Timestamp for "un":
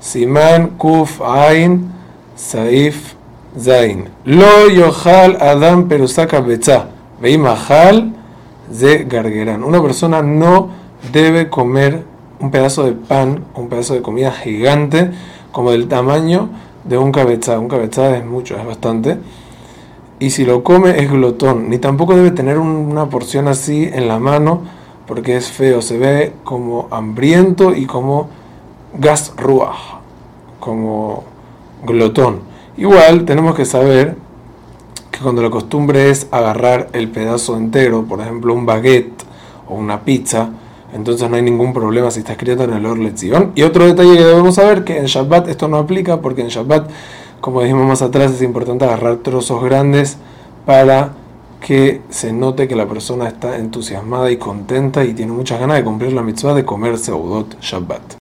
12.40-12.50, 13.54-13.68, 16.98-17.10, 17.58-17.68, 38.54-38.66